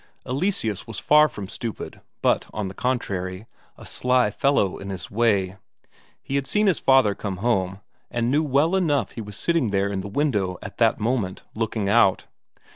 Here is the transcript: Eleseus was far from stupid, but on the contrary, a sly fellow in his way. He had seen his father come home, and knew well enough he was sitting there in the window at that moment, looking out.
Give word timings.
Eleseus 0.25 0.87
was 0.87 0.97
far 0.97 1.29
from 1.29 1.47
stupid, 1.47 2.01
but 2.23 2.47
on 2.51 2.69
the 2.69 2.73
contrary, 2.73 3.45
a 3.77 3.85
sly 3.85 4.31
fellow 4.31 4.79
in 4.79 4.89
his 4.89 5.11
way. 5.11 5.57
He 6.23 6.33
had 6.37 6.47
seen 6.47 6.65
his 6.65 6.79
father 6.79 7.13
come 7.13 7.37
home, 7.37 7.81
and 8.09 8.31
knew 8.31 8.41
well 8.41 8.75
enough 8.75 9.11
he 9.11 9.21
was 9.21 9.37
sitting 9.37 9.69
there 9.69 9.91
in 9.91 10.01
the 10.01 10.07
window 10.07 10.57
at 10.63 10.77
that 10.79 10.99
moment, 10.99 11.43
looking 11.53 11.87
out. 11.87 12.25